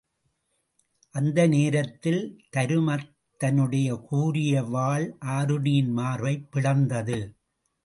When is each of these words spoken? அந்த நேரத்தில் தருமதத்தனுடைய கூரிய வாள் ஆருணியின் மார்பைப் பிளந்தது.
அந்த 1.15 1.47
நேரத்தில் 1.47 2.21
தருமதத்தனுடைய 2.57 4.01
கூரிய 4.01 4.63
வாள் 4.63 5.07
ஆருணியின் 5.29 5.91
மார்பைப் 5.91 6.51
பிளந்தது. 6.51 7.19